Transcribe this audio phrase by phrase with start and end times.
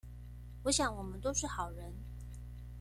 [0.63, 1.93] 我想我們都是好人